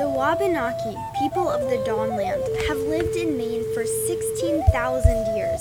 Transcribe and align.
The 0.00 0.08
Wabanaki, 0.08 0.96
people 1.18 1.46
of 1.46 1.68
the 1.68 1.76
Dawnland, 1.84 2.42
have 2.68 2.78
lived 2.78 3.16
in 3.16 3.36
Maine 3.36 3.62
for 3.74 3.84
16,000 3.84 5.36
years. 5.36 5.60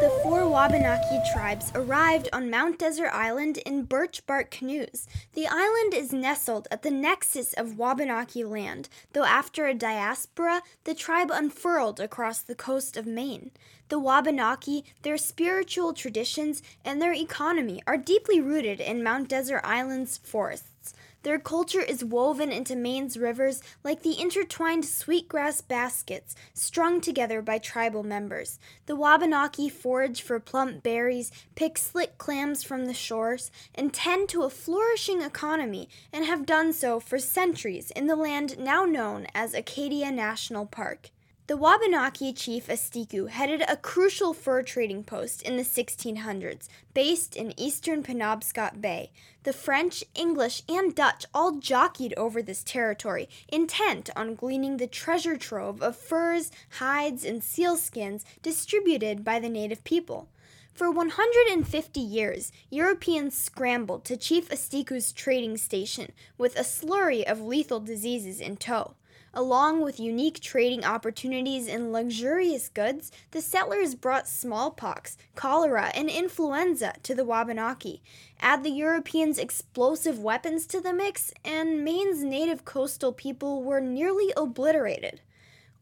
The 0.00 0.16
four 0.22 0.48
Wabanaki 0.48 1.18
tribes 1.32 1.72
arrived 1.74 2.28
on 2.32 2.50
Mount 2.50 2.78
Desert 2.78 3.10
Island 3.12 3.58
in 3.58 3.82
birch 3.82 4.24
bark 4.28 4.52
canoes. 4.52 5.08
The 5.32 5.48
island 5.48 5.92
is 5.92 6.12
nestled 6.12 6.68
at 6.70 6.82
the 6.82 6.92
nexus 6.92 7.52
of 7.54 7.78
Wabanaki 7.78 8.44
land, 8.44 8.88
though 9.12 9.24
after 9.24 9.66
a 9.66 9.74
diaspora, 9.74 10.62
the 10.84 10.94
tribe 10.94 11.32
unfurled 11.32 11.98
across 11.98 12.42
the 12.42 12.54
coast 12.54 12.96
of 12.96 13.06
Maine. 13.06 13.50
The 13.88 13.98
Wabanaki, 13.98 14.84
their 15.02 15.18
spiritual 15.18 15.94
traditions, 15.94 16.62
and 16.84 17.02
their 17.02 17.12
economy 17.12 17.82
are 17.88 17.96
deeply 17.96 18.40
rooted 18.40 18.80
in 18.80 19.02
Mount 19.02 19.28
Desert 19.28 19.62
Island's 19.64 20.16
forests. 20.16 20.94
Their 21.22 21.38
culture 21.38 21.82
is 21.82 22.02
woven 22.02 22.50
into 22.50 22.74
Maine's 22.74 23.18
rivers 23.18 23.60
like 23.84 24.02
the 24.02 24.18
intertwined 24.18 24.86
sweetgrass 24.86 25.60
baskets 25.60 26.34
strung 26.54 27.00
together 27.00 27.42
by 27.42 27.58
tribal 27.58 28.02
members. 28.02 28.58
The 28.86 28.96
Wabanaki 28.96 29.68
forage 29.68 30.22
for 30.22 30.40
plump 30.40 30.82
berries, 30.82 31.30
pick 31.54 31.76
slick 31.76 32.16
clams 32.16 32.62
from 32.62 32.86
the 32.86 32.94
shores, 32.94 33.50
and 33.74 33.92
tend 33.92 34.30
to 34.30 34.44
a 34.44 34.50
flourishing 34.50 35.20
economy 35.20 35.90
and 36.10 36.24
have 36.24 36.46
done 36.46 36.72
so 36.72 36.98
for 37.00 37.18
centuries 37.18 37.90
in 37.90 38.06
the 38.06 38.16
land 38.16 38.58
now 38.58 38.86
known 38.86 39.26
as 39.34 39.52
Acadia 39.52 40.10
National 40.10 40.64
Park. 40.64 41.10
The 41.50 41.56
Wabanaki 41.56 42.32
chief 42.32 42.68
Asticou 42.68 43.28
headed 43.28 43.64
a 43.66 43.76
crucial 43.76 44.32
fur 44.32 44.62
trading 44.62 45.02
post 45.02 45.42
in 45.42 45.56
the 45.56 45.64
1600s, 45.64 46.68
based 46.94 47.34
in 47.34 47.58
eastern 47.58 48.04
Penobscot 48.04 48.80
Bay. 48.80 49.10
The 49.42 49.52
French, 49.54 50.04
English, 50.14 50.62
and 50.68 50.94
Dutch 50.94 51.24
all 51.32 51.52
jockeyed 51.52 52.12
over 52.18 52.42
this 52.42 52.62
territory, 52.62 53.26
intent 53.48 54.10
on 54.14 54.34
gleaning 54.34 54.76
the 54.76 54.86
treasure 54.86 55.38
trove 55.38 55.80
of 55.82 55.96
furs, 55.96 56.50
hides, 56.72 57.24
and 57.24 57.42
sealskins 57.42 58.24
distributed 58.42 59.24
by 59.24 59.38
the 59.38 59.48
native 59.48 59.82
people. 59.82 60.28
For 60.74 60.90
150 60.90 62.00
years, 62.00 62.52
Europeans 62.70 63.36
scrambled 63.36 64.04
to 64.04 64.16
Chief 64.16 64.50
Asticou's 64.50 65.10
trading 65.10 65.56
station 65.56 66.12
with 66.36 66.56
a 66.56 66.62
slurry 66.62 67.24
of 67.24 67.40
lethal 67.40 67.80
diseases 67.80 68.40
in 68.40 68.56
tow. 68.58 68.94
Along 69.32 69.80
with 69.80 70.00
unique 70.00 70.40
trading 70.40 70.84
opportunities 70.84 71.68
in 71.68 71.92
luxurious 71.92 72.68
goods, 72.68 73.12
the 73.30 73.40
settlers 73.40 73.94
brought 73.94 74.26
smallpox, 74.26 75.16
cholera, 75.36 75.92
and 75.94 76.10
influenza 76.10 76.94
to 77.04 77.14
the 77.14 77.24
Wabanaki. 77.24 78.02
Add 78.40 78.64
the 78.64 78.70
Europeans' 78.70 79.38
explosive 79.38 80.18
weapons 80.18 80.66
to 80.66 80.80
the 80.80 80.92
mix, 80.92 81.32
and 81.44 81.84
Maine's 81.84 82.24
native 82.24 82.64
coastal 82.64 83.12
people 83.12 83.62
were 83.62 83.80
nearly 83.80 84.32
obliterated. 84.36 85.20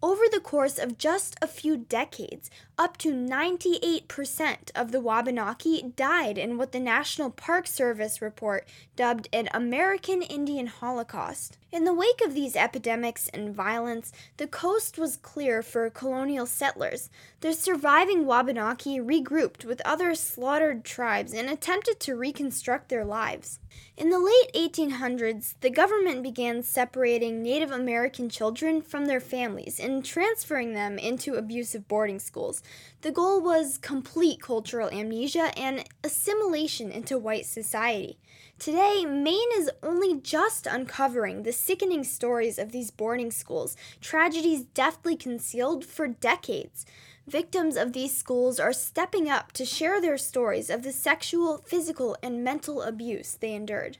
Over 0.01 0.25
the 0.31 0.41
course 0.41 0.79
of 0.79 0.97
just 0.97 1.35
a 1.43 1.49
few 1.49 1.77
decades, 1.77 2.51
up 2.79 2.99
to 2.99 3.13
98% 3.13 4.71
of 4.77 4.93
the 4.93 5.01
Wabanaki 5.01 5.93
died 5.97 6.39
in 6.39 6.57
what 6.57 6.71
the 6.71 6.79
National 6.79 7.31
Park 7.31 7.67
Service 7.67 8.23
report 8.23 8.69
dubbed 8.95 9.29
an 9.33 9.49
American 9.53 10.23
Indian 10.23 10.69
Holocaust. 10.69 11.59
In 11.70 11.84
the 11.84 11.92
wake 11.92 12.22
of 12.24 12.33
these 12.33 12.56
epidemics 12.56 13.28
and 13.28 13.55
violence, 13.55 14.11
the 14.38 14.47
coast 14.47 14.97
was 14.97 15.19
clear 15.19 15.62
for 15.62 15.91
colonial 15.91 16.47
settlers. 16.47 17.11
The 17.41 17.52
surviving 17.52 18.24
Wabanaki 18.24 18.98
regrouped 18.98 19.66
with 19.66 19.83
other 19.84 20.14
slaughtered 20.14 20.83
tribes 20.83 21.34
and 21.34 21.50
attempted 21.50 22.00
to 22.00 22.16
reconstruct 22.16 22.89
their 22.89 23.05
lives. 23.05 23.61
In 23.98 24.08
the 24.08 24.19
late 24.19 24.50
1800s, 24.55 25.56
the 25.61 25.69
government 25.69 26.22
began 26.22 26.62
separating 26.62 27.42
Native 27.42 27.70
American 27.70 28.30
children 28.30 28.80
from 28.80 29.05
their 29.05 29.20
families 29.20 29.78
and 29.78 30.02
transferring 30.02 30.72
them 30.72 30.98
into 30.98 31.34
abusive 31.34 31.86
boarding 31.86 32.19
schools. 32.19 32.62
The 33.02 33.12
goal 33.12 33.42
was 33.42 33.77
complete 33.77 34.40
cultural 34.40 34.89
amnesia 34.89 35.52
and 35.58 35.84
assimilation 36.02 36.90
into 36.90 37.18
white 37.18 37.45
society. 37.45 38.18
Today, 38.58 39.05
Maine 39.07 39.52
is 39.55 39.70
only 39.85 40.20
just 40.20 40.67
uncovering 40.67 41.45
the 41.45 41.52
sickening 41.52 42.02
stories 42.02 42.58
of 42.58 42.73
these 42.73 42.91
boarding 42.91 43.30
schools, 43.30 43.77
tragedies 44.01 44.64
deftly 44.64 45.14
concealed 45.14 45.85
for 45.85 46.08
decades. 46.08 46.85
Victims 47.29 47.77
of 47.77 47.92
these 47.92 48.17
schools 48.17 48.58
are 48.58 48.73
stepping 48.73 49.30
up 49.30 49.52
to 49.52 49.64
share 49.64 50.01
their 50.01 50.19
stories 50.19 50.70
of 50.70 50.83
the 50.83 50.91
sexual, 50.91 51.58
physical, 51.67 52.17
and 52.20 52.42
mental 52.42 52.83
abuse 52.83 53.39
they 53.41 53.55
endured. 53.55 53.98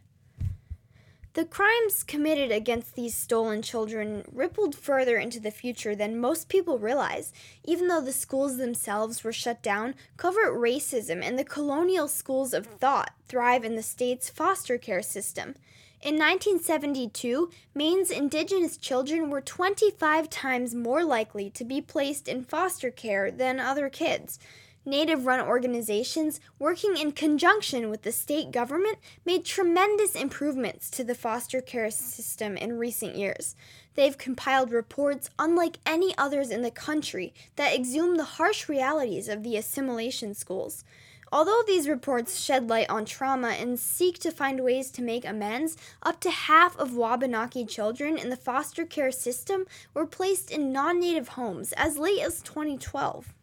The 1.38 1.44
crimes 1.44 2.03
committed 2.03 2.50
against 2.50 2.97
these 2.97 3.15
stolen 3.15 3.62
children 3.62 4.25
rippled 4.32 4.75
further 4.75 5.19
into 5.19 5.38
the 5.38 5.53
future 5.53 5.94
than 5.94 6.19
most 6.19 6.49
people 6.49 6.81
realize. 6.81 7.32
Even 7.62 7.87
though 7.87 8.00
the 8.00 8.12
schools 8.12 8.56
themselves 8.56 9.22
were 9.22 9.32
shut 9.32 9.62
down, 9.62 9.94
covert 10.16 10.53
racism 10.53 11.22
and 11.22 11.38
the 11.38 11.44
colonial 11.44 12.09
schools 12.09 12.53
of 12.53 12.66
thought 12.66 13.12
thrive 13.28 13.65
in 13.65 13.76
the 13.76 13.84
state's 13.84 14.28
foster 14.28 14.78
care 14.78 15.00
system. 15.00 15.54
In 16.03 16.15
1972, 16.15 17.50
Maine's 17.72 18.10
indigenous 18.10 18.76
children 18.76 19.31
were 19.31 19.41
25 19.41 20.28
times 20.28 20.75
more 20.75 21.05
likely 21.05 21.50
to 21.50 21.65
be 21.65 21.81
placed 21.81 22.26
in 22.26 22.43
foster 22.43 22.91
care 22.91 23.31
than 23.31 23.60
other 23.60 23.88
kids. 23.88 24.41
Native 24.88 25.26
run 25.26 25.47
organizations, 25.47 26.41
working 26.59 26.97
in 26.97 27.12
conjunction 27.12 27.91
with 27.91 28.04
the 28.04 28.10
state 28.10 28.50
government, 28.50 28.97
made 29.26 29.44
tremendous 29.44 30.15
improvements 30.15 30.88
to 30.88 31.04
the 31.04 31.15
foster 31.15 31.60
care 31.60 31.91
system 31.91 32.56
in 32.56 32.78
recent 32.78 33.15
years. 33.15 33.54
They've 33.97 34.16
compiled 34.16 34.72
reports 34.72 35.28
unlike 35.38 35.76
any 35.84 36.16
others 36.16 36.49
in 36.49 36.62
the 36.62 36.71
country 36.71 37.34
that 37.56 37.75
exhume 37.75 38.16
the 38.16 38.25
harsh 38.25 38.66
realities 38.66 39.28
of 39.28 39.43
the 39.43 39.59
assimilation 39.59 40.32
schools. 40.32 40.84
Although 41.31 41.62
these 41.66 41.87
reports 41.87 42.41
shed 42.41 42.70
light 42.70 42.88
on 42.88 43.05
trauma 43.05 43.49
and 43.49 43.78
seek 43.78 44.19
to 44.20 44.31
find 44.31 44.65
ways 44.65 44.91
to 44.93 45.03
make 45.03 45.26
amends, 45.26 45.76
up 46.03 46.19
to 46.20 46.31
half 46.31 46.75
of 46.78 46.97
Wabanaki 46.97 47.66
children 47.66 48.16
in 48.16 48.31
the 48.31 48.37
foster 48.37 48.87
care 48.87 49.12
system 49.12 49.66
were 49.93 50.06
placed 50.06 50.50
in 50.50 50.72
non 50.72 50.99
native 50.99 51.28
homes 51.28 51.72
as 51.72 51.99
late 51.99 52.22
as 52.22 52.41
2012. 52.41 53.34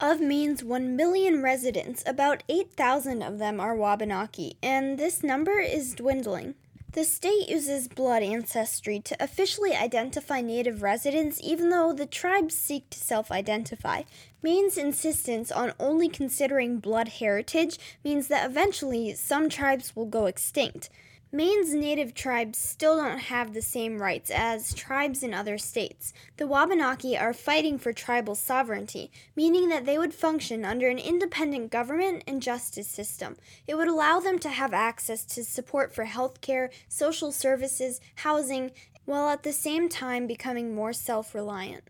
Of 0.00 0.20
Maine's 0.20 0.62
1 0.62 0.94
million 0.94 1.42
residents, 1.42 2.04
about 2.06 2.44
8,000 2.48 3.20
of 3.20 3.38
them 3.38 3.58
are 3.58 3.74
Wabanaki, 3.74 4.56
and 4.62 4.96
this 4.96 5.24
number 5.24 5.58
is 5.58 5.92
dwindling. 5.92 6.54
The 6.92 7.02
state 7.02 7.48
uses 7.48 7.88
blood 7.88 8.22
ancestry 8.22 9.00
to 9.00 9.16
officially 9.18 9.74
identify 9.74 10.40
Native 10.40 10.82
residents, 10.82 11.40
even 11.42 11.70
though 11.70 11.92
the 11.92 12.06
tribes 12.06 12.54
seek 12.56 12.88
to 12.90 12.98
self 13.00 13.32
identify. 13.32 14.02
Maine's 14.40 14.78
insistence 14.78 15.50
on 15.50 15.72
only 15.80 16.08
considering 16.08 16.78
blood 16.78 17.08
heritage 17.08 17.76
means 18.04 18.28
that 18.28 18.48
eventually 18.48 19.14
some 19.14 19.48
tribes 19.48 19.96
will 19.96 20.06
go 20.06 20.26
extinct. 20.26 20.90
Maine's 21.30 21.74
native 21.74 22.14
tribes 22.14 22.56
still 22.56 22.96
don't 22.96 23.18
have 23.18 23.52
the 23.52 23.60
same 23.60 24.00
rights 24.00 24.30
as 24.30 24.72
tribes 24.72 25.22
in 25.22 25.34
other 25.34 25.58
states. 25.58 26.14
The 26.38 26.46
Wabanaki 26.46 27.18
are 27.18 27.34
fighting 27.34 27.76
for 27.76 27.92
tribal 27.92 28.34
sovereignty, 28.34 29.10
meaning 29.36 29.68
that 29.68 29.84
they 29.84 29.98
would 29.98 30.14
function 30.14 30.64
under 30.64 30.88
an 30.88 30.98
independent 30.98 31.70
government 31.70 32.24
and 32.26 32.40
justice 32.40 32.88
system. 32.88 33.36
It 33.66 33.74
would 33.74 33.88
allow 33.88 34.20
them 34.20 34.38
to 34.38 34.48
have 34.48 34.72
access 34.72 35.22
to 35.26 35.44
support 35.44 35.94
for 35.94 36.04
health 36.04 36.40
care, 36.40 36.70
social 36.88 37.30
services, 37.30 38.00
housing, 38.16 38.70
while 39.04 39.28
at 39.28 39.42
the 39.42 39.52
same 39.52 39.90
time 39.90 40.26
becoming 40.26 40.74
more 40.74 40.94
self 40.94 41.34
reliant. 41.34 41.84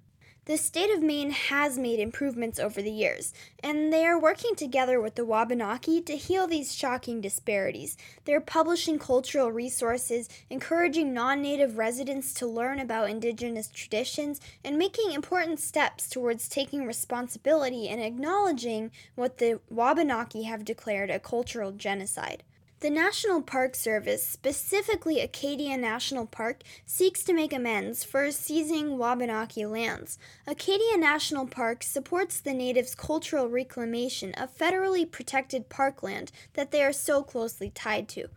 The 0.48 0.56
state 0.56 0.88
of 0.88 1.02
Maine 1.02 1.32
has 1.32 1.76
made 1.76 2.00
improvements 2.00 2.58
over 2.58 2.80
the 2.80 2.90
years, 2.90 3.34
and 3.62 3.92
they 3.92 4.06
are 4.06 4.18
working 4.18 4.54
together 4.54 4.98
with 4.98 5.14
the 5.14 5.26
Wabanaki 5.26 6.00
to 6.00 6.16
heal 6.16 6.46
these 6.46 6.74
shocking 6.74 7.20
disparities. 7.20 7.98
They're 8.24 8.40
publishing 8.40 8.98
cultural 8.98 9.52
resources, 9.52 10.26
encouraging 10.48 11.12
non 11.12 11.42
native 11.42 11.76
residents 11.76 12.32
to 12.32 12.46
learn 12.46 12.78
about 12.78 13.10
indigenous 13.10 13.68
traditions, 13.68 14.40
and 14.64 14.78
making 14.78 15.12
important 15.12 15.60
steps 15.60 16.08
towards 16.08 16.48
taking 16.48 16.86
responsibility 16.86 17.86
and 17.86 18.00
acknowledging 18.00 18.90
what 19.16 19.36
the 19.36 19.60
Wabanaki 19.68 20.44
have 20.44 20.64
declared 20.64 21.10
a 21.10 21.20
cultural 21.20 21.72
genocide. 21.72 22.42
The 22.80 22.90
National 22.90 23.42
Park 23.42 23.74
Service, 23.74 24.24
specifically 24.24 25.18
Acadia 25.18 25.76
National 25.76 26.26
Park, 26.26 26.62
seeks 26.86 27.24
to 27.24 27.32
make 27.32 27.52
amends 27.52 28.04
for 28.04 28.30
seizing 28.30 28.96
Wabanaki 28.96 29.66
lands. 29.66 30.16
Acadia 30.46 30.96
National 30.96 31.44
Park 31.44 31.82
supports 31.82 32.38
the 32.38 32.54
natives' 32.54 32.94
cultural 32.94 33.48
reclamation 33.48 34.32
of 34.34 34.56
federally 34.56 35.10
protected 35.10 35.68
parkland 35.68 36.30
that 36.52 36.70
they 36.70 36.84
are 36.84 36.92
so 36.92 37.24
closely 37.24 37.70
tied 37.70 38.08
to. 38.10 38.28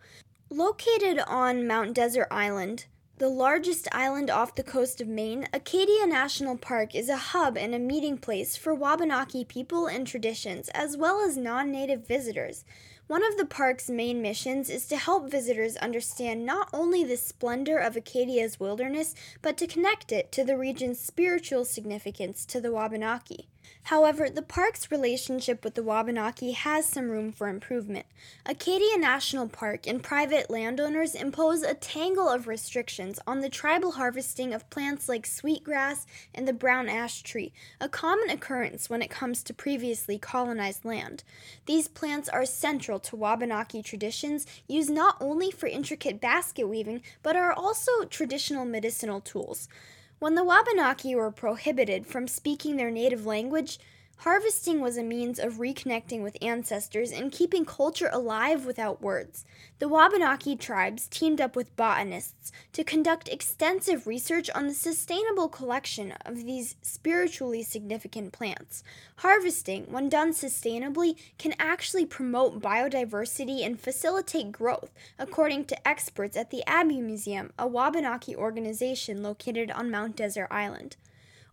Located 0.50 1.20
on 1.20 1.64
Mount 1.68 1.94
Desert 1.94 2.26
Island, 2.28 2.86
the 3.18 3.28
largest 3.28 3.86
island 3.92 4.28
off 4.28 4.56
the 4.56 4.64
coast 4.64 5.00
of 5.00 5.06
Maine, 5.06 5.46
Acadia 5.52 6.04
National 6.08 6.56
Park 6.56 6.96
is 6.96 7.08
a 7.08 7.16
hub 7.16 7.56
and 7.56 7.76
a 7.76 7.78
meeting 7.78 8.18
place 8.18 8.56
for 8.56 8.74
Wabanaki 8.74 9.44
people 9.44 9.86
and 9.86 10.04
traditions, 10.04 10.68
as 10.70 10.96
well 10.96 11.20
as 11.24 11.36
non 11.36 11.70
native 11.70 12.08
visitors. 12.08 12.64
One 13.08 13.24
of 13.24 13.36
the 13.36 13.44
park's 13.44 13.90
main 13.90 14.22
missions 14.22 14.70
is 14.70 14.86
to 14.86 14.96
help 14.96 15.30
visitors 15.30 15.76
understand 15.76 16.46
not 16.46 16.68
only 16.72 17.04
the 17.04 17.16
splendor 17.16 17.76
of 17.76 17.96
Acadia's 17.96 18.60
wilderness, 18.60 19.14
but 19.42 19.56
to 19.58 19.66
connect 19.66 20.12
it 20.12 20.32
to 20.32 20.44
the 20.44 20.56
region's 20.56 21.00
spiritual 21.00 21.64
significance 21.64 22.46
to 22.46 22.60
the 22.60 22.72
Wabanaki. 22.72 23.48
However, 23.84 24.30
the 24.30 24.42
park's 24.42 24.90
relationship 24.90 25.64
with 25.64 25.74
the 25.74 25.82
Wabanaki 25.82 26.52
has 26.52 26.86
some 26.86 27.10
room 27.10 27.32
for 27.32 27.48
improvement. 27.48 28.06
Acadia 28.46 28.96
National 28.96 29.48
Park 29.48 29.86
and 29.86 30.02
private 30.02 30.50
landowners 30.50 31.14
impose 31.14 31.62
a 31.62 31.74
tangle 31.74 32.28
of 32.28 32.46
restrictions 32.46 33.18
on 33.26 33.40
the 33.40 33.48
tribal 33.48 33.92
harvesting 33.92 34.54
of 34.54 34.68
plants 34.70 35.08
like 35.08 35.26
sweetgrass 35.26 36.06
and 36.34 36.46
the 36.46 36.52
brown 36.52 36.88
ash 36.88 37.22
tree, 37.22 37.52
a 37.80 37.88
common 37.88 38.30
occurrence 38.30 38.88
when 38.88 39.02
it 39.02 39.10
comes 39.10 39.42
to 39.42 39.54
previously 39.54 40.18
colonized 40.18 40.84
land. 40.84 41.24
These 41.66 41.88
plants 41.88 42.28
are 42.28 42.46
central 42.46 42.91
to 43.00 43.16
Wabanaki 43.16 43.82
traditions, 43.82 44.46
used 44.66 44.90
not 44.90 45.16
only 45.20 45.50
for 45.50 45.66
intricate 45.66 46.20
basket 46.20 46.68
weaving, 46.68 47.02
but 47.22 47.36
are 47.36 47.52
also 47.52 48.04
traditional 48.04 48.64
medicinal 48.64 49.20
tools. 49.20 49.68
When 50.18 50.34
the 50.34 50.44
Wabanaki 50.44 51.14
were 51.14 51.30
prohibited 51.30 52.06
from 52.06 52.28
speaking 52.28 52.76
their 52.76 52.90
native 52.90 53.26
language, 53.26 53.78
Harvesting 54.22 54.80
was 54.80 54.96
a 54.96 55.02
means 55.02 55.40
of 55.40 55.54
reconnecting 55.54 56.22
with 56.22 56.36
ancestors 56.40 57.10
and 57.10 57.32
keeping 57.32 57.64
culture 57.64 58.08
alive 58.12 58.64
without 58.64 59.02
words. 59.02 59.44
The 59.80 59.88
Wabanaki 59.88 60.54
tribes 60.54 61.08
teamed 61.08 61.40
up 61.40 61.56
with 61.56 61.74
botanists 61.74 62.52
to 62.72 62.84
conduct 62.84 63.28
extensive 63.28 64.06
research 64.06 64.48
on 64.50 64.68
the 64.68 64.74
sustainable 64.74 65.48
collection 65.48 66.12
of 66.24 66.44
these 66.44 66.76
spiritually 66.82 67.64
significant 67.64 68.32
plants. 68.32 68.84
Harvesting, 69.16 69.90
when 69.90 70.08
done 70.08 70.30
sustainably, 70.30 71.16
can 71.36 71.56
actually 71.58 72.06
promote 72.06 72.62
biodiversity 72.62 73.66
and 73.66 73.80
facilitate 73.80 74.52
growth, 74.52 74.92
according 75.18 75.64
to 75.64 75.88
experts 75.88 76.36
at 76.36 76.50
the 76.50 76.62
Abbe 76.68 77.00
Museum, 77.00 77.52
a 77.58 77.66
Wabanaki 77.66 78.36
organization 78.36 79.20
located 79.20 79.72
on 79.72 79.90
Mount 79.90 80.14
Desert 80.14 80.46
Island. 80.48 80.96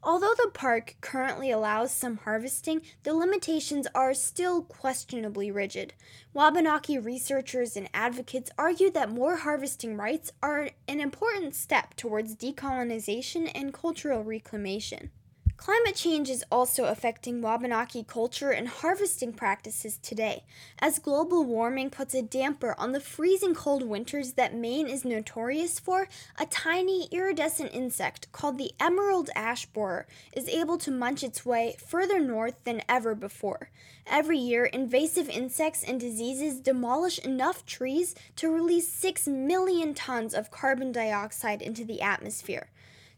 Although 0.01 0.33
the 0.37 0.51
park 0.53 0.95
currently 1.01 1.51
allows 1.51 1.93
some 1.93 2.17
harvesting, 2.17 2.81
the 3.03 3.13
limitations 3.13 3.85
are 3.93 4.13
still 4.13 4.61
questionably 4.61 5.51
rigid. 5.51 5.93
Wabanaki 6.33 6.97
researchers 6.97 7.75
and 7.75 7.89
advocates 7.93 8.49
argue 8.57 8.89
that 8.91 9.11
more 9.11 9.35
harvesting 9.35 9.97
rights 9.97 10.31
are 10.41 10.69
an 10.87 11.01
important 11.01 11.53
step 11.53 11.95
towards 11.95 12.35
decolonization 12.35 13.51
and 13.53 13.73
cultural 13.73 14.23
reclamation. 14.23 15.11
Climate 15.59 15.95
change 15.95 16.29
is 16.29 16.45
also 16.49 16.85
affecting 16.85 17.41
Wabanaki 17.41 18.03
culture 18.03 18.51
and 18.51 18.65
harvesting 18.65 19.33
practices 19.33 19.97
today, 19.97 20.45
as 20.79 20.99
global 20.99 21.43
warming 21.43 21.89
puts 21.89 22.13
a 22.13 22.21
damper 22.21 22.73
on 22.77 22.93
the 22.93 23.01
freezing 23.01 23.53
cold 23.53 23.83
winters 23.83 24.33
that 24.33 24.55
Maine 24.55 24.87
is 24.87 25.03
notorious 25.03 25.77
for. 25.77 26.07
A 26.37 26.45
tiny 26.45 27.09
iridescent 27.11 27.71
insect 27.73 28.31
called 28.31 28.57
the 28.57 28.71
emerald 28.79 29.31
ash 29.35 29.65
borer 29.65 30.07
is 30.31 30.47
able 30.47 30.77
to 30.77 30.91
munch 30.91 31.23
its 31.23 31.45
way 31.45 31.75
further 31.85 32.21
north 32.21 32.55
than 32.63 32.81
ever 32.87 33.13
before. 33.13 33.69
Every 34.07 34.37
year, 34.37 34.63
invasive 34.63 35.27
insects 35.27 35.83
and 35.83 35.99
diseases 35.99 36.61
demolish 36.61 37.19
enough 37.19 37.65
trees 37.65 38.15
to 38.37 38.49
release 38.49 38.87
6 38.87 39.27
million 39.27 39.93
tons 39.93 40.33
of 40.33 40.51
carbon 40.51 40.93
dioxide 40.93 41.61
into 41.61 41.83
the 41.83 42.01
atmosphere. 42.01 42.69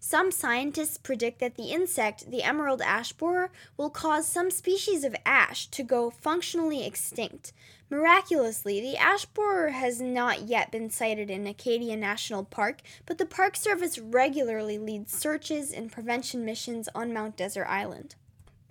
Some 0.04 0.32
scientists 0.32 0.98
predict 0.98 1.38
that 1.42 1.58
the 1.58 1.70
insect, 1.70 2.32
the 2.32 2.42
emerald 2.42 2.82
ash 2.82 3.14
borer, 3.14 3.52
will 3.78 3.92
cause 3.92 4.28
some 4.28 4.50
species 4.50 5.04
of 5.04 5.16
ash 5.28 5.68
to 5.68 5.84
go 5.84 6.10
functionally 6.10 6.84
extinct. 6.84 7.54
Miraculously, 7.88 8.82
the 8.82 8.98
ash 8.98 9.26
borer 9.26 9.70
has 9.70 10.02
not 10.02 10.42
yet 10.48 10.72
been 10.72 10.90
sighted 10.90 11.30
in 11.30 11.46
Acadia 11.46 11.96
National 11.96 12.44
Park, 12.44 12.82
but 13.06 13.20
the 13.20 13.28
Park 13.28 13.56
Service 13.56 14.00
regularly 14.00 14.80
leads 14.80 15.14
searches 15.14 15.72
and 15.72 15.92
prevention 15.92 16.44
missions 16.44 16.90
on 16.96 17.14
Mount 17.14 17.38
Desert 17.38 17.68
Island. 17.70 18.16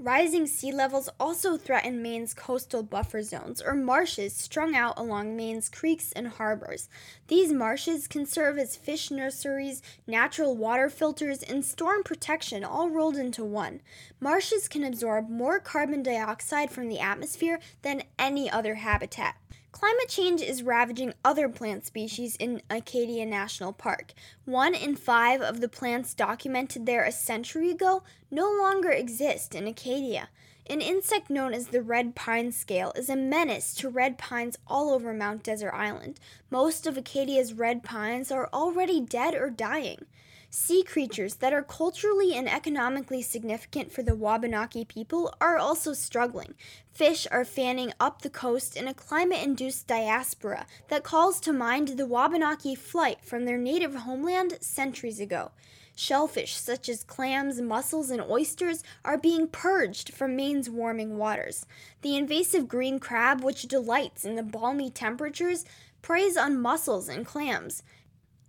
Rising 0.03 0.47
sea 0.47 0.73
levels 0.73 1.11
also 1.21 1.59
threaten 1.59 2.01
Maine's 2.01 2.33
coastal 2.33 2.83
buffer 2.83 3.23
zones, 3.23 3.61
or 3.61 3.75
marshes 3.75 4.35
strung 4.35 4.75
out 4.75 4.99
along 4.99 5.37
Maine's 5.37 5.69
creeks 5.69 6.11
and 6.13 6.27
harbors. 6.27 6.89
These 7.29 7.53
marshes 7.53 8.09
can 8.09 8.25
serve 8.25 8.57
as 8.57 8.77
fish 8.77 9.11
nurseries, 9.11 9.83
natural 10.07 10.57
water 10.57 10.89
filters, 10.89 11.43
and 11.43 11.63
storm 11.63 12.03
protection 12.03 12.65
all 12.65 12.89
rolled 12.89 13.19
into 13.19 13.45
one. 13.45 13.83
Marshes 14.21 14.69
can 14.69 14.85
absorb 14.85 15.29
more 15.29 15.61
carbon 15.61 16.03
dioxide 16.03 16.71
from 16.71 16.89
the 16.89 16.99
atmosphere 16.99 17.61
than 17.83 18.05
any 18.19 18.51
other 18.51 18.77
habitat. 18.77 19.37
Climate 19.73 20.09
change 20.09 20.43
is 20.43 20.65
ravaging 20.65 21.15
other 21.25 21.49
plant 21.49 21.87
species 21.87 22.35
in 22.37 22.61
Acadia 22.69 23.25
National 23.25 23.73
Park. 23.73 24.13
One 24.45 24.75
in 24.75 24.97
five 24.97 25.41
of 25.41 25.61
the 25.61 25.69
plants 25.69 26.13
documented 26.13 26.87
there 26.87 27.05
a 27.05 27.13
century 27.13 27.71
ago 27.71 28.03
no 28.31 28.51
longer 28.51 28.91
exist 28.91 29.55
in 29.55 29.69
Acadia. 29.69 30.29
An 30.67 30.81
insect 30.81 31.31
known 31.31 31.55
as 31.55 31.69
the 31.69 31.83
red 31.83 32.15
pine 32.15 32.53
scale 32.53 32.93
is 32.97 33.09
a 33.09 33.17
menace 33.17 33.73
to 33.75 33.89
red 33.89 34.19
pines 34.19 34.59
all 34.67 34.91
over 34.91 35.15
Mount 35.15 35.45
Desert 35.45 35.73
Island. 35.73 36.19
Most 36.51 36.87
of 36.87 36.97
Acadia's 36.97 37.55
red 37.55 37.83
pines 37.83 38.31
are 38.31 38.49
already 38.53 39.01
dead 39.01 39.35
or 39.35 39.51
dying. 39.51 40.05
Sea 40.53 40.83
creatures 40.83 41.37
that 41.37 41.53
are 41.53 41.63
culturally 41.63 42.35
and 42.35 42.51
economically 42.51 43.23
significant 43.23 43.93
for 43.93 44.03
the 44.03 44.17
Wabanaki 44.17 44.85
people 44.85 45.33
are 45.41 45.57
also 45.57 45.93
struggling. 45.93 46.55
Fish 46.93 47.25
are 47.31 47.45
fanning 47.45 47.93
up 48.01 48.23
the 48.23 48.31
coast 48.31 48.77
in 48.77 48.89
a 48.89 48.95
climate 48.95 49.45
induced 49.45 49.87
diaspora 49.87 50.67
that 50.89 51.05
calls 51.05 51.39
to 51.41 51.53
mind 51.53 51.89
the 51.89 52.05
Wabanaki 52.05 52.75
flight 52.75 53.25
from 53.25 53.45
their 53.45 53.59
native 53.59 53.95
homeland 53.95 54.59
centuries 54.61 55.21
ago. 55.21 55.53
Shellfish 55.95 56.57
such 56.57 56.89
as 56.89 57.05
clams, 57.05 57.61
mussels, 57.61 58.11
and 58.11 58.21
oysters 58.21 58.83
are 59.05 59.19
being 59.19 59.47
purged 59.47 60.13
from 60.13 60.35
Maine's 60.35 60.69
warming 60.69 61.17
waters. 61.17 61.65
The 62.03 62.17
invasive 62.17 62.67
green 62.67 62.99
crab, 62.99 63.45
which 63.45 63.69
delights 63.69 64.25
in 64.25 64.35
the 64.35 64.43
balmy 64.43 64.91
temperatures, 64.91 65.65
preys 66.03 66.37
on 66.37 66.61
mussels 66.61 67.09
and 67.09 67.25
clams. 67.25 67.85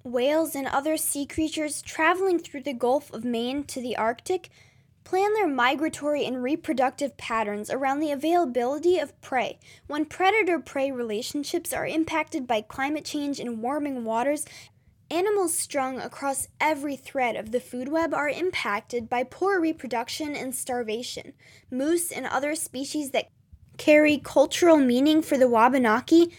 Whales 0.03 0.55
and 0.55 0.67
other 0.67 0.97
sea 0.97 1.25
creatures 1.25 1.81
traveling 1.81 2.39
through 2.39 2.63
the 2.63 2.73
Gulf 2.73 3.13
of 3.13 3.23
Maine 3.23 3.63
to 3.65 3.79
the 3.79 3.95
Arctic 3.95 4.49
plan 5.03 5.33
their 5.33 5.47
migratory 5.47 6.25
and 6.25 6.41
reproductive 6.41 7.17
patterns 7.17 7.69
around 7.69 7.99
the 7.99 8.11
availability 8.11 8.97
of 8.97 9.19
prey. 9.21 9.59
When 9.87 10.05
predator 10.05 10.59
prey 10.59 10.91
relationships 10.91 11.73
are 11.73 11.85
impacted 11.85 12.47
by 12.47 12.61
climate 12.61 13.05
change 13.05 13.39
and 13.39 13.61
warming 13.61 14.05
waters, 14.05 14.45
animals 15.09 15.53
strung 15.53 15.99
across 15.99 16.47
every 16.59 16.95
thread 16.95 17.35
of 17.35 17.51
the 17.51 17.59
food 17.59 17.89
web 17.89 18.13
are 18.13 18.29
impacted 18.29 19.09
by 19.09 19.23
poor 19.23 19.59
reproduction 19.59 20.35
and 20.35 20.55
starvation. 20.55 21.33
Moose 21.69 22.11
and 22.11 22.25
other 22.25 22.55
species 22.55 23.11
that 23.11 23.29
carry 23.77 24.17
cultural 24.17 24.77
meaning 24.77 25.21
for 25.21 25.37
the 25.37 25.49
Wabanaki 25.49 26.31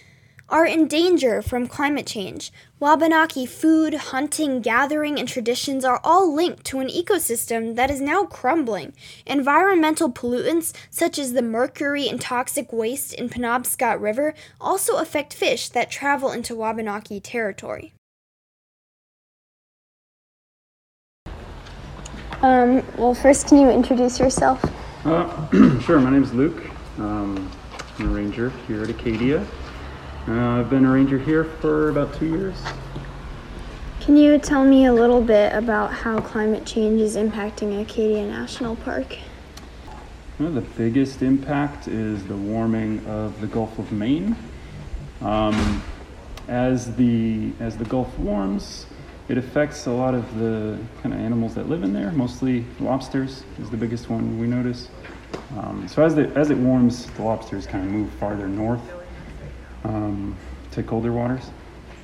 are 0.52 0.66
in 0.66 0.86
danger 0.86 1.40
from 1.40 1.66
climate 1.66 2.06
change. 2.06 2.52
Wabanaki 2.78 3.46
food, 3.46 3.94
hunting, 3.94 4.60
gathering, 4.60 5.18
and 5.18 5.26
traditions 5.26 5.82
are 5.82 5.98
all 6.04 6.32
linked 6.32 6.64
to 6.66 6.78
an 6.78 6.88
ecosystem 6.88 7.74
that 7.76 7.90
is 7.90 8.02
now 8.02 8.24
crumbling. 8.24 8.92
Environmental 9.26 10.12
pollutants, 10.12 10.74
such 10.90 11.18
as 11.18 11.32
the 11.32 11.40
mercury 11.40 12.06
and 12.06 12.20
toxic 12.20 12.70
waste 12.70 13.14
in 13.14 13.30
Penobscot 13.30 13.98
River, 13.98 14.34
also 14.60 14.96
affect 14.98 15.32
fish 15.32 15.70
that 15.70 15.90
travel 15.90 16.30
into 16.30 16.54
Wabanaki 16.54 17.18
territory. 17.18 17.94
Um, 22.42 22.84
well, 22.98 23.14
first, 23.14 23.48
can 23.48 23.58
you 23.58 23.70
introduce 23.70 24.20
yourself? 24.20 24.62
Uh, 25.06 25.80
sure, 25.80 25.98
my 25.98 26.10
name 26.10 26.24
is 26.24 26.34
Luke. 26.34 26.62
Um, 26.98 27.50
I'm 27.98 28.10
a 28.10 28.12
ranger 28.12 28.50
here 28.66 28.82
at 28.82 28.90
Acadia. 28.90 29.46
Uh, 30.28 30.60
I've 30.60 30.70
been 30.70 30.84
a 30.84 30.90
ranger 30.92 31.18
here 31.18 31.42
for 31.42 31.88
about 31.88 32.14
two 32.14 32.26
years. 32.26 32.54
Can 34.00 34.16
you 34.16 34.38
tell 34.38 34.64
me 34.64 34.86
a 34.86 34.92
little 34.92 35.20
bit 35.20 35.52
about 35.52 35.92
how 35.92 36.20
climate 36.20 36.64
change 36.64 37.00
is 37.00 37.16
impacting 37.16 37.82
Acadia 37.82 38.24
National 38.24 38.76
Park? 38.76 39.18
Well, 40.38 40.52
the 40.52 40.60
biggest 40.60 41.22
impact 41.22 41.88
is 41.88 42.24
the 42.24 42.36
warming 42.36 43.04
of 43.06 43.40
the 43.40 43.48
Gulf 43.48 43.80
of 43.80 43.90
Maine. 43.90 44.36
Um, 45.22 45.82
as 46.46 46.94
the 46.94 47.50
as 47.58 47.76
the 47.76 47.84
Gulf 47.84 48.16
warms, 48.16 48.86
it 49.28 49.38
affects 49.38 49.86
a 49.86 49.92
lot 49.92 50.14
of 50.14 50.38
the 50.38 50.78
kind 51.02 51.12
of 51.12 51.20
animals 51.20 51.56
that 51.56 51.68
live 51.68 51.82
in 51.82 51.92
there. 51.92 52.12
Mostly 52.12 52.64
lobsters 52.78 53.42
is 53.60 53.70
the 53.70 53.76
biggest 53.76 54.08
one 54.08 54.38
we 54.38 54.46
notice. 54.46 54.88
Um, 55.56 55.88
so 55.88 56.04
as 56.04 56.14
the 56.14 56.28
as 56.36 56.50
it 56.50 56.58
warms, 56.58 57.06
the 57.06 57.22
lobsters 57.22 57.66
kind 57.66 57.84
of 57.84 57.90
move 57.90 58.10
farther 58.14 58.46
north 58.46 59.01
um, 59.84 60.36
to 60.72 60.82
colder 60.82 61.12
waters. 61.12 61.50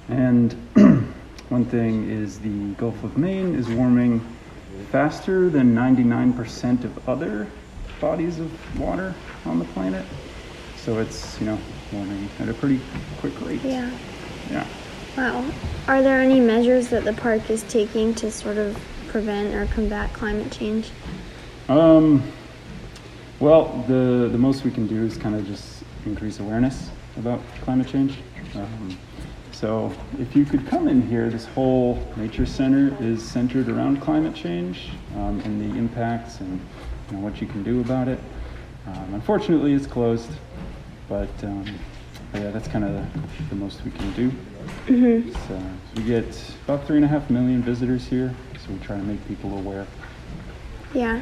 And 0.08 0.52
one 1.48 1.64
thing 1.66 2.08
is 2.10 2.38
the 2.38 2.72
Gulf 2.74 3.02
of 3.04 3.18
Maine 3.18 3.54
is 3.54 3.68
warming 3.68 4.24
faster 4.90 5.50
than 5.50 5.74
99% 5.74 6.84
of 6.84 7.08
other 7.08 7.46
bodies 8.00 8.38
of 8.38 8.78
water 8.80 9.14
on 9.44 9.58
the 9.58 9.64
planet. 9.66 10.04
So 10.76 10.98
it's, 10.98 11.38
you 11.40 11.46
know, 11.46 11.58
warming 11.92 12.28
at 12.38 12.48
a 12.48 12.54
pretty 12.54 12.80
quick 13.18 13.38
rate. 13.44 13.60
Yeah. 13.62 13.90
Yeah. 14.50 14.66
Wow. 15.16 15.44
Are 15.88 16.02
there 16.02 16.20
any 16.20 16.40
measures 16.40 16.88
that 16.88 17.04
the 17.04 17.12
park 17.12 17.50
is 17.50 17.64
taking 17.64 18.14
to 18.16 18.30
sort 18.30 18.56
of 18.56 18.80
prevent 19.08 19.54
or 19.54 19.66
combat 19.74 20.12
climate 20.12 20.52
change? 20.52 20.90
Um, 21.68 22.22
well, 23.40 23.84
the, 23.88 24.28
the 24.30 24.38
most 24.38 24.64
we 24.64 24.70
can 24.70 24.86
do 24.86 25.04
is 25.04 25.16
kind 25.16 25.34
of 25.34 25.46
just 25.46 25.82
increase 26.06 26.40
awareness 26.40 26.90
about 27.18 27.40
climate 27.62 27.88
change. 27.88 28.18
Um, 28.54 28.98
so 29.52 29.92
if 30.20 30.36
you 30.36 30.44
could 30.44 30.66
come 30.68 30.88
in 30.88 31.02
here, 31.02 31.28
this 31.30 31.46
whole 31.46 32.00
nature 32.16 32.46
center 32.46 32.96
is 33.02 33.22
centered 33.22 33.68
around 33.68 34.00
climate 34.00 34.34
change 34.34 34.90
um, 35.16 35.40
and 35.40 35.60
the 35.60 35.76
impacts 35.76 36.40
and 36.40 36.60
you 37.10 37.16
know, 37.16 37.22
what 37.22 37.40
you 37.40 37.46
can 37.46 37.62
do 37.62 37.80
about 37.80 38.08
it. 38.08 38.20
Um, 38.86 39.14
unfortunately, 39.14 39.74
it's 39.74 39.86
closed, 39.86 40.30
but, 41.08 41.28
um, 41.42 41.64
but 42.32 42.40
yeah, 42.40 42.50
that's 42.50 42.68
kind 42.68 42.84
of 42.84 42.92
the, 42.92 43.44
the, 43.48 43.54
most 43.56 43.84
we 43.84 43.90
can 43.90 44.12
do. 44.12 44.30
Mm-hmm. 44.86 45.32
So, 45.32 45.38
so 45.48 45.62
we 45.96 46.04
get 46.04 46.54
about 46.64 46.86
three 46.86 46.96
and 46.96 47.04
a 47.04 47.08
half 47.08 47.28
million 47.28 47.62
visitors 47.62 48.06
here, 48.06 48.34
so 48.64 48.72
we 48.72 48.78
try 48.78 48.96
to 48.96 49.02
make 49.02 49.26
people 49.26 49.58
aware. 49.58 49.86
Yeah. 50.94 51.20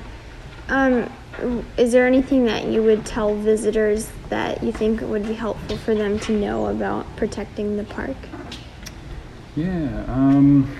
Is 1.76 1.92
there 1.92 2.06
anything 2.06 2.46
that 2.46 2.64
you 2.66 2.82
would 2.82 3.04
tell 3.04 3.34
visitors 3.34 4.10
that 4.30 4.62
you 4.62 4.72
think 4.72 5.00
would 5.02 5.26
be 5.26 5.34
helpful 5.34 5.76
for 5.76 5.94
them 5.94 6.18
to 6.20 6.32
know 6.32 6.66
about 6.66 7.04
protecting 7.16 7.76
the 7.76 7.84
park? 7.84 8.16
Yeah. 9.54 10.04
Um, 10.08 10.70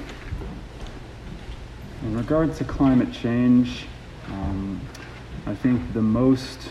in 2.02 2.16
regards 2.16 2.58
to 2.58 2.64
climate 2.64 3.12
change, 3.12 3.86
um, 4.28 4.80
I 5.46 5.54
think 5.54 5.92
the 5.92 6.02
most 6.02 6.70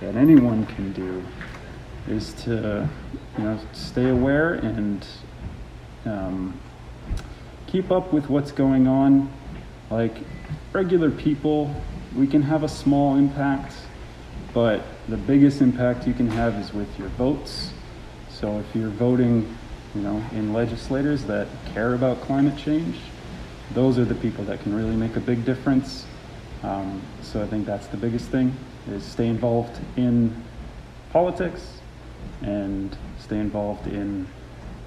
that 0.00 0.16
anyone 0.16 0.66
can 0.66 0.92
do 0.92 1.24
is 2.08 2.32
to, 2.44 2.88
you 3.38 3.44
know, 3.44 3.58
stay 3.72 4.10
aware 4.10 4.54
and 4.54 5.06
um, 6.04 6.60
keep 7.66 7.90
up 7.90 8.12
with 8.12 8.28
what's 8.28 8.52
going 8.52 8.86
on. 8.86 9.32
Like 9.90 10.18
regular 10.72 11.10
people 11.10 11.74
we 12.16 12.26
can 12.26 12.42
have 12.42 12.62
a 12.62 12.68
small 12.68 13.16
impact, 13.16 13.74
but 14.52 14.82
the 15.08 15.16
biggest 15.16 15.60
impact 15.60 16.06
you 16.06 16.14
can 16.14 16.28
have 16.28 16.54
is 16.56 16.72
with 16.72 16.98
your 16.98 17.08
votes. 17.08 17.72
So 18.30 18.58
if 18.58 18.76
you're 18.76 18.90
voting, 18.90 19.56
you 19.94 20.00
know, 20.00 20.22
in 20.32 20.52
legislators 20.52 21.24
that 21.24 21.48
care 21.72 21.94
about 21.94 22.20
climate 22.22 22.56
change, 22.56 22.96
those 23.72 23.98
are 23.98 24.04
the 24.04 24.14
people 24.14 24.44
that 24.44 24.60
can 24.60 24.74
really 24.74 24.96
make 24.96 25.16
a 25.16 25.20
big 25.20 25.44
difference. 25.44 26.06
Um, 26.62 27.02
so 27.22 27.42
I 27.42 27.46
think 27.46 27.66
that's 27.66 27.86
the 27.88 27.96
biggest 27.96 28.28
thing 28.28 28.56
is 28.88 29.04
stay 29.04 29.28
involved 29.28 29.78
in 29.96 30.34
politics 31.10 31.78
and 32.42 32.96
stay 33.18 33.38
involved 33.38 33.86
in 33.86 34.26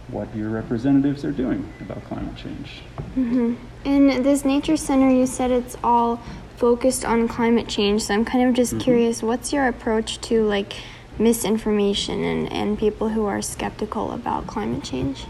what 0.09 0.33
your 0.35 0.49
representatives 0.49 1.25
are 1.25 1.31
doing 1.31 1.71
about 1.81 2.03
climate 2.05 2.35
change. 2.35 2.81
Mm-hmm. 3.15 3.55
In 3.83 4.23
this 4.23 4.43
nature 4.43 4.77
center, 4.77 5.09
you 5.09 5.25
said 5.25 5.51
it's 5.51 5.77
all 5.83 6.21
focused 6.57 7.05
on 7.05 7.27
climate 7.27 7.67
change. 7.67 8.03
So 8.03 8.13
I'm 8.13 8.25
kind 8.25 8.49
of 8.49 8.55
just 8.55 8.73
mm-hmm. 8.73 8.81
curious, 8.81 9.23
what's 9.23 9.53
your 9.53 9.67
approach 9.67 10.19
to 10.21 10.43
like 10.43 10.73
misinformation 11.19 12.23
and, 12.23 12.51
and 12.51 12.77
people 12.77 13.09
who 13.09 13.25
are 13.25 13.41
skeptical 13.41 14.11
about 14.11 14.47
climate 14.47 14.83
change? 14.83 15.25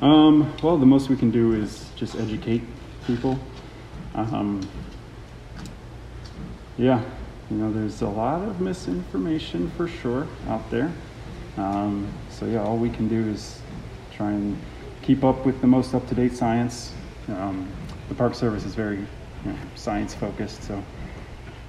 Um, 0.00 0.52
well, 0.62 0.76
the 0.76 0.86
most 0.86 1.08
we 1.08 1.16
can 1.16 1.30
do 1.30 1.54
is 1.54 1.90
just 1.96 2.14
educate 2.16 2.62
people. 3.06 3.38
Um, 4.14 4.66
yeah, 6.78 7.02
you 7.50 7.56
know, 7.56 7.72
there's 7.72 8.02
a 8.02 8.08
lot 8.08 8.42
of 8.42 8.60
misinformation 8.60 9.70
for 9.76 9.88
sure 9.88 10.26
out 10.48 10.70
there. 10.70 10.92
Um, 11.56 12.08
so 12.30 12.46
yeah, 12.46 12.62
all 12.62 12.76
we 12.76 12.90
can 12.90 13.08
do 13.08 13.28
is 13.28 13.60
try 14.14 14.30
and 14.30 14.58
keep 15.02 15.22
up 15.22 15.44
with 15.44 15.60
the 15.60 15.66
most 15.66 15.94
up-to-date 15.94 16.34
science. 16.34 16.93
Um, 17.28 17.70
the 18.08 18.14
Park 18.14 18.34
Service 18.34 18.64
is 18.64 18.74
very 18.74 18.98
you 18.98 19.06
know, 19.44 19.56
science 19.74 20.14
focused, 20.14 20.62
so 20.62 20.82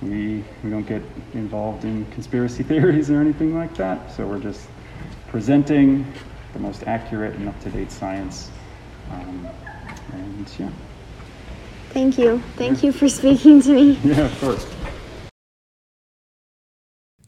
we 0.02 0.44
we 0.64 0.70
don't 0.70 0.88
get 0.88 1.02
involved 1.34 1.86
in 1.86 2.06
conspiracy 2.08 2.64
theories 2.72 3.10
or 3.10 3.22
anything 3.22 3.56
like 3.56 3.76
that. 3.76 4.12
So 4.12 4.26
we're 4.26 4.40
just 4.40 4.68
presenting 5.28 6.06
the 6.54 6.60
most 6.60 6.84
accurate 6.88 7.36
and 7.36 7.50
up 7.50 7.60
to 7.62 7.70
date 7.70 7.92
science. 7.92 8.50
Um, 9.12 9.48
and 10.14 10.52
yeah. 10.58 10.70
Thank 11.90 12.18
you. 12.18 12.42
Thank 12.58 12.82
yeah. 12.82 12.88
you 12.88 12.92
for 12.92 13.08
speaking 13.08 13.62
to 13.62 13.74
me. 13.74 14.00
Yeah, 14.04 14.26
of 14.26 14.40
course. 14.40 14.75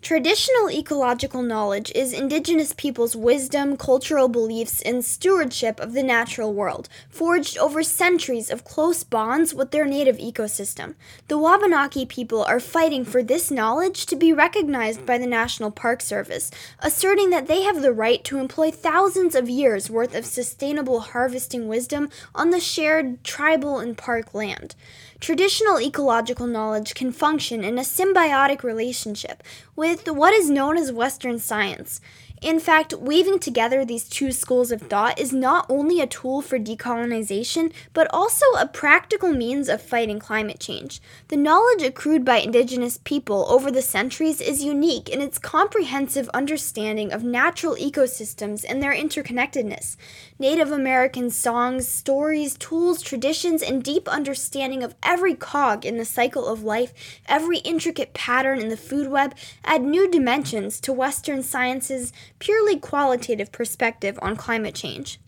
Traditional 0.08 0.70
ecological 0.70 1.42
knowledge 1.42 1.92
is 1.94 2.14
indigenous 2.14 2.72
peoples' 2.72 3.14
wisdom, 3.14 3.76
cultural 3.76 4.30
beliefs, 4.30 4.82
and 4.84 5.04
stewardship 5.04 5.82
of 5.82 5.92
the 5.92 6.02
natural 6.02 6.54
world, 6.54 6.88
forged 7.10 7.58
over 7.58 7.84
centuries 7.84 8.50
of 8.50 8.64
close 8.64 9.04
bonds 9.04 9.54
with 9.54 9.72
their 9.72 9.84
native 9.84 10.18
ecosystem. 10.18 10.96
The 11.28 11.38
Wabanaki 11.38 12.06
people 12.06 12.46
are 12.46 12.62
fighting 12.62 13.04
for 13.04 13.22
this 13.22 13.52
knowledge 13.52 14.06
to 14.06 14.16
be 14.16 14.32
recognized 14.32 15.06
by 15.06 15.18
the 15.18 15.28
National 15.28 15.72
Park 15.72 16.02
Service, 16.02 16.52
asserting 16.80 17.30
that 17.32 17.48
they 17.48 17.64
have 17.64 17.82
the 17.82 17.92
right 17.92 18.24
to 18.24 18.40
employ 18.40 18.72
thousands 18.72 19.36
of 19.36 19.50
years' 19.50 19.90
worth 19.90 20.16
of 20.16 20.26
sustainable 20.26 21.02
harvesting 21.02 21.68
wisdom 21.68 22.10
on 22.34 22.52
the 22.52 22.62
shared 22.62 23.26
tribal 23.26 23.80
and 23.80 23.98
park 23.98 24.34
land. 24.34 24.74
Traditional 25.20 25.82
ecological 25.82 26.46
knowledge 26.46 26.94
can 26.94 27.12
function 27.12 27.64
in 27.64 27.80
a 27.80 27.82
symbiotic 27.82 28.62
relationship 28.62 29.42
with 29.76 30.08
what 30.08 30.34
is 30.34 30.50
known 30.50 30.78
as 30.78 30.92
Western 30.92 31.40
science. 31.40 32.00
In 32.40 32.60
fact, 32.60 32.94
weaving 32.94 33.40
together 33.40 33.84
these 33.84 34.08
two 34.08 34.32
schools 34.32 34.72
of 34.72 34.82
thought 34.82 35.20
is 35.20 35.34
not 35.34 35.66
only 35.70 36.00
a 36.00 36.06
tool 36.06 36.44
for 36.44 36.60
decolonization, 36.60 37.74
but 37.94 38.08
also 38.14 38.46
a 38.60 38.68
practical 38.68 39.34
means 39.34 39.68
of 39.68 39.82
fighting 39.82 40.20
climate 40.20 40.60
change. 40.60 41.02
The 41.30 41.36
knowledge 41.36 41.82
accrued 41.82 42.24
by 42.24 42.38
indigenous 42.38 43.00
people 43.04 43.48
over 43.50 43.72
the 43.72 43.82
centuries 43.82 44.40
is 44.40 44.64
unique 44.64 45.10
in 45.10 45.20
its 45.20 45.40
comprehensive 45.40 46.30
understanding 46.30 47.12
of 47.12 47.24
natural 47.24 47.76
ecosystems 47.76 48.64
and 48.68 48.84
their 48.84 48.94
interconnectedness. 48.94 49.98
Native 50.38 50.72
American 50.72 51.32
songs, 51.32 51.88
stories, 51.88 52.56
tools, 52.56 53.02
traditions, 53.02 53.64
and 53.64 53.84
deep 53.84 54.08
understanding 54.08 54.84
of 54.84 54.94
every 55.02 55.34
cog 55.34 55.86
in 55.88 55.98
the 55.98 56.06
cycle 56.06 56.46
of 56.46 56.64
life, 56.64 56.94
every 57.28 57.58
intricate 57.60 58.14
pattern 58.14 58.60
in 58.60 58.70
the 58.70 58.78
food 58.78 59.08
web, 59.08 59.34
add 59.66 59.82
new 59.82 60.08
dimensions 60.08 60.80
to 60.82 60.94
Western 60.94 61.42
science's 61.42 62.14
purely 62.40 62.78
qualitative 62.78 63.52
perspective 63.52 64.18
on 64.22 64.36
climate 64.36 64.76
change. 64.76 65.20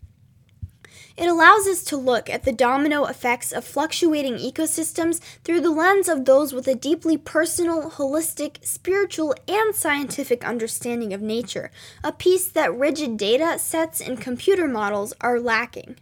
It 1.16 1.28
allows 1.28 1.66
us 1.66 1.82
to 1.84 1.96
look 1.96 2.30
at 2.30 2.44
the 2.44 2.52
domino 2.52 3.04
effects 3.04 3.52
of 3.52 3.64
fluctuating 3.64 4.36
ecosystems 4.36 5.20
through 5.44 5.60
the 5.60 5.70
lens 5.70 6.08
of 6.08 6.24
those 6.24 6.54
with 6.54 6.66
a 6.66 6.74
deeply 6.74 7.18
personal, 7.18 7.90
holistic, 7.90 8.64
spiritual, 8.64 9.34
and 9.46 9.74
scientific 9.74 10.44
understanding 10.46 11.12
of 11.12 11.20
nature, 11.20 11.70
a 12.02 12.12
piece 12.12 12.48
that 12.48 12.74
rigid 12.74 13.16
data 13.16 13.58
sets 13.58 14.00
and 14.00 14.20
computer 14.20 14.66
models 14.66 15.12
are 15.20 15.38
lacking. 15.38 15.96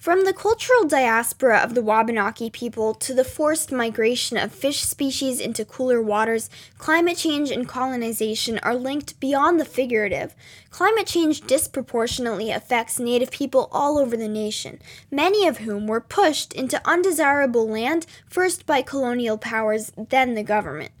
From 0.00 0.24
the 0.24 0.32
cultural 0.32 0.86
diaspora 0.86 1.58
of 1.58 1.74
the 1.74 1.82
Wabanaki 1.82 2.48
people 2.48 2.94
to 2.94 3.12
the 3.12 3.22
forced 3.22 3.70
migration 3.70 4.38
of 4.38 4.50
fish 4.50 4.80
species 4.80 5.38
into 5.38 5.62
cooler 5.62 6.00
waters, 6.00 6.48
climate 6.78 7.18
change 7.18 7.50
and 7.50 7.68
colonization 7.68 8.58
are 8.60 8.74
linked 8.74 9.20
beyond 9.20 9.60
the 9.60 9.66
figurative. 9.66 10.34
Climate 10.70 11.06
change 11.06 11.42
disproportionately 11.42 12.50
affects 12.50 12.98
Native 12.98 13.30
people 13.30 13.68
all 13.72 13.98
over 13.98 14.16
the 14.16 14.26
nation, 14.26 14.80
many 15.10 15.46
of 15.46 15.58
whom 15.58 15.86
were 15.86 16.00
pushed 16.00 16.54
into 16.54 16.80
undesirable 16.86 17.68
land 17.68 18.06
first 18.26 18.64
by 18.64 18.80
colonial 18.80 19.36
powers, 19.36 19.92
then 19.98 20.32
the 20.32 20.42
government. 20.42 20.92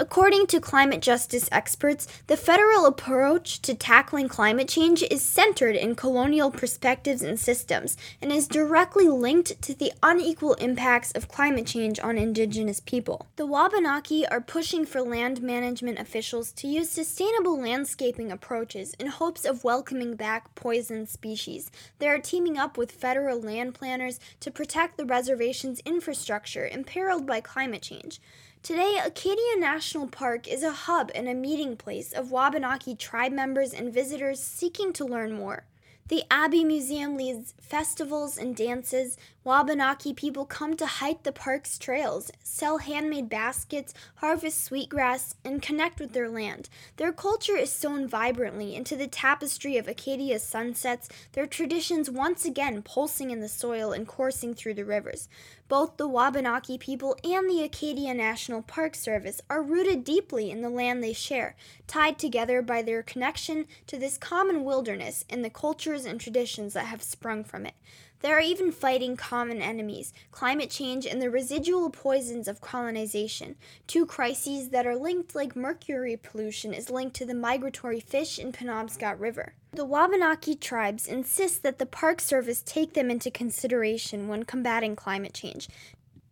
According 0.00 0.46
to 0.46 0.60
climate 0.60 1.02
justice 1.02 1.46
experts, 1.52 2.08
the 2.26 2.38
federal 2.38 2.86
approach 2.86 3.60
to 3.60 3.74
tackling 3.74 4.28
climate 4.28 4.66
change 4.66 5.02
is 5.02 5.20
centered 5.20 5.76
in 5.76 5.94
colonial 5.94 6.50
perspectives 6.50 7.20
and 7.20 7.38
systems 7.38 7.98
and 8.22 8.32
is 8.32 8.48
directly 8.48 9.08
linked 9.08 9.60
to 9.60 9.74
the 9.74 9.92
unequal 10.02 10.54
impacts 10.54 11.12
of 11.12 11.28
climate 11.28 11.66
change 11.66 12.00
on 12.00 12.16
indigenous 12.16 12.80
people. 12.80 13.26
The 13.36 13.44
Wabanaki 13.44 14.26
are 14.26 14.40
pushing 14.40 14.86
for 14.86 15.02
land 15.02 15.42
management 15.42 15.98
officials 15.98 16.50
to 16.52 16.66
use 16.66 16.88
sustainable 16.88 17.60
landscaping 17.60 18.32
approaches 18.32 18.94
in 18.98 19.08
hopes 19.08 19.44
of 19.44 19.64
welcoming 19.64 20.14
back 20.14 20.54
poison 20.54 21.06
species. 21.06 21.70
They 21.98 22.08
are 22.08 22.18
teaming 22.18 22.56
up 22.56 22.78
with 22.78 22.90
federal 22.90 23.38
land 23.38 23.74
planners 23.74 24.18
to 24.40 24.50
protect 24.50 24.96
the 24.96 25.04
reservation's 25.04 25.80
infrastructure 25.80 26.66
imperiled 26.66 27.26
by 27.26 27.42
climate 27.42 27.82
change. 27.82 28.18
Today, 28.62 29.00
Acadia 29.02 29.56
National 29.56 30.06
Park 30.06 30.46
is 30.46 30.62
a 30.62 30.70
hub 30.70 31.10
and 31.14 31.26
a 31.26 31.34
meeting 31.34 31.78
place 31.78 32.12
of 32.12 32.30
Wabanaki 32.30 32.94
tribe 32.94 33.32
members 33.32 33.72
and 33.72 33.92
visitors 33.92 34.38
seeking 34.38 34.92
to 34.92 35.04
learn 35.06 35.32
more. 35.32 35.64
The 36.08 36.24
Abbe 36.30 36.64
Museum 36.64 37.16
leads 37.16 37.54
festivals 37.58 38.36
and 38.36 38.54
dances. 38.54 39.16
Wabanaki 39.42 40.12
people 40.12 40.44
come 40.44 40.76
to 40.76 40.84
hike 40.84 41.22
the 41.22 41.32
park's 41.32 41.78
trails, 41.78 42.30
sell 42.42 42.76
handmade 42.76 43.30
baskets, 43.30 43.94
harvest 44.16 44.62
sweetgrass, 44.62 45.34
and 45.42 45.62
connect 45.62 45.98
with 45.98 46.12
their 46.12 46.28
land. 46.28 46.68
Their 46.98 47.10
culture 47.10 47.56
is 47.56 47.72
sewn 47.72 48.06
vibrantly 48.06 48.74
into 48.74 48.96
the 48.96 49.06
tapestry 49.06 49.78
of 49.78 49.88
Acadia's 49.88 50.42
sunsets, 50.42 51.08
their 51.32 51.46
traditions 51.46 52.10
once 52.10 52.44
again 52.44 52.82
pulsing 52.82 53.30
in 53.30 53.40
the 53.40 53.48
soil 53.48 53.92
and 53.92 54.06
coursing 54.06 54.52
through 54.52 54.74
the 54.74 54.84
rivers. 54.84 55.26
Both 55.68 55.96
the 55.96 56.08
Wabanaki 56.08 56.76
people 56.76 57.16
and 57.24 57.48
the 57.48 57.62
Acadia 57.62 58.12
National 58.12 58.60
Park 58.60 58.94
Service 58.94 59.40
are 59.48 59.62
rooted 59.62 60.04
deeply 60.04 60.50
in 60.50 60.60
the 60.60 60.68
land 60.68 61.02
they 61.02 61.14
share, 61.14 61.56
tied 61.86 62.18
together 62.18 62.60
by 62.60 62.82
their 62.82 63.02
connection 63.02 63.66
to 63.86 63.96
this 63.96 64.18
common 64.18 64.64
wilderness 64.64 65.24
and 65.30 65.42
the 65.42 65.48
cultures 65.48 66.04
and 66.04 66.20
traditions 66.20 66.74
that 66.74 66.86
have 66.86 67.02
sprung 67.02 67.42
from 67.42 67.64
it. 67.64 67.74
They 68.20 68.30
are 68.30 68.40
even 68.40 68.70
fighting 68.70 69.16
common 69.16 69.62
enemies 69.62 70.12
climate 70.30 70.70
change 70.70 71.06
and 71.06 71.22
the 71.22 71.30
residual 71.30 71.88
poisons 71.90 72.48
of 72.48 72.60
colonization, 72.60 73.56
two 73.86 74.04
crises 74.04 74.68
that 74.70 74.86
are 74.86 74.96
linked 74.96 75.34
like 75.34 75.56
mercury 75.56 76.16
pollution 76.16 76.74
is 76.74 76.90
linked 76.90 77.16
to 77.16 77.24
the 77.24 77.34
migratory 77.34 78.00
fish 78.00 78.38
in 78.38 78.52
Penobscot 78.52 79.18
River. 79.18 79.54
The 79.72 79.86
Wabanaki 79.86 80.56
tribes 80.56 81.06
insist 81.06 81.62
that 81.62 81.78
the 81.78 81.86
Park 81.86 82.20
Service 82.20 82.60
take 82.60 82.92
them 82.92 83.10
into 83.10 83.30
consideration 83.30 84.28
when 84.28 84.42
combating 84.42 84.96
climate 84.96 85.32
change, 85.32 85.68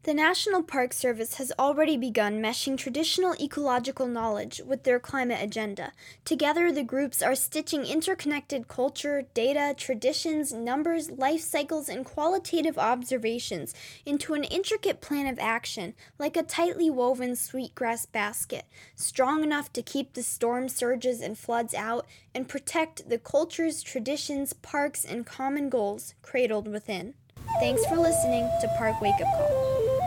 the 0.09 0.15
National 0.15 0.62
Park 0.62 0.95
Service 0.95 1.35
has 1.35 1.53
already 1.59 1.95
begun 1.99 2.41
meshing 2.41 2.79
traditional 2.79 3.35
ecological 3.38 4.07
knowledge 4.07 4.62
with 4.65 4.85
their 4.85 4.99
climate 4.99 5.37
agenda. 5.38 5.93
Together, 6.25 6.73
the 6.73 6.83
groups 6.83 7.21
are 7.21 7.35
stitching 7.35 7.85
interconnected 7.85 8.69
culture, 8.69 9.27
data, 9.35 9.75
traditions, 9.77 10.50
numbers, 10.50 11.11
life 11.11 11.43
cycles, 11.43 11.91
and 11.91 12.07
qualitative 12.07 12.79
observations 12.79 13.75
into 14.07 14.33
an 14.33 14.45
intricate 14.45 15.03
plan 15.03 15.27
of 15.27 15.38
action, 15.38 15.93
like 16.19 16.38
a 16.38 16.43
tightly 16.43 16.88
woven 16.88 17.37
sweetgrass 17.37 18.07
basket, 18.07 18.65
strong 18.97 19.45
enough 19.45 19.71
to 19.75 19.83
keep 19.83 20.15
the 20.15 20.23
storm 20.23 20.71
surges 20.71 21.21
and 21.21 21.37
floods 21.37 21.75
out 21.75 22.07
and 22.35 22.49
protect 22.49 23.11
the 23.11 23.19
cultures, 23.19 23.83
traditions, 23.83 24.55
parks, 24.55 25.05
and 25.05 25.27
common 25.27 25.69
goals 25.69 26.15
cradled 26.23 26.67
within. 26.67 27.12
Thanks 27.61 27.85
for 27.87 27.97
listening 27.97 28.49
to 28.62 28.69
Park 28.79 29.00
Wake 29.03 29.21
Up 29.21 29.37
Call. 29.37 29.98